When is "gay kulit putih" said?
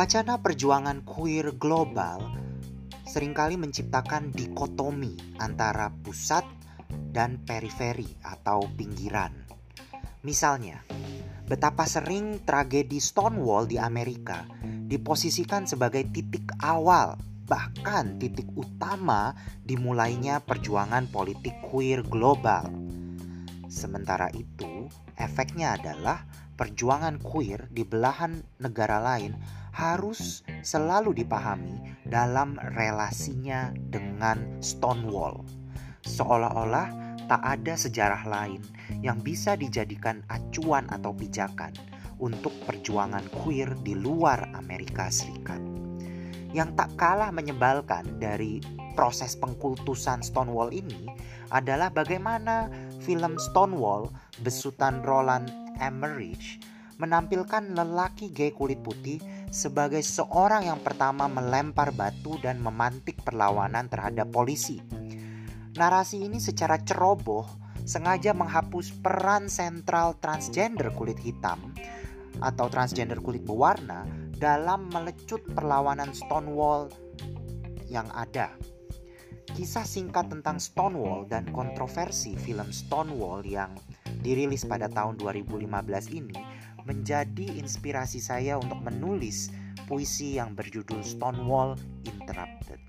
58.28-59.16